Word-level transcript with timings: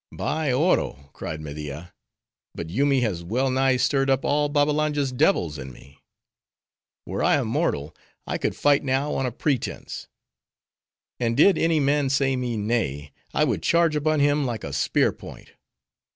"By 0.11 0.51
Oro!" 0.51 1.11
cried 1.13 1.41
Media, 1.41 1.93
"but 2.55 2.71
Yoomy 2.71 3.01
has 3.01 3.23
well 3.23 3.51
nigh 3.51 3.77
stirred 3.77 4.09
up 4.09 4.25
all 4.25 4.49
Babbalanja's 4.49 5.11
devils 5.11 5.59
in 5.59 5.71
me. 5.71 5.99
Were 7.05 7.23
I 7.23 7.35
a 7.35 7.45
mortal, 7.45 7.95
I 8.25 8.39
could 8.39 8.55
fight 8.55 8.83
now 8.83 9.13
on 9.13 9.27
a 9.27 9.31
pretense. 9.31 10.07
And 11.19 11.37
did 11.37 11.55
any 11.55 11.79
man 11.79 12.09
say 12.09 12.35
me 12.35 12.57
nay, 12.57 13.11
I 13.31 13.43
would 13.43 13.61
charge 13.61 13.95
upon 13.95 14.21
him 14.21 14.43
like 14.43 14.63
a 14.63 14.73
spear 14.73 15.11
point. 15.11 15.51